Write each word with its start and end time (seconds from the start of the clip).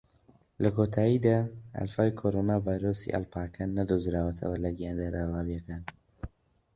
لە 0.61 0.69
کۆتایدا، 0.75 1.37
ئەلفای 1.79 2.11
کۆرۆنا 2.19 2.55
ڤایرۆسی 2.65 3.13
ئەڵپاکان 3.13 3.69
نەدۆزراوەتەوە 3.77 4.57
لە 4.63 4.69
گیاندارە 4.77 5.21
ڕاویەکان. 5.31 5.83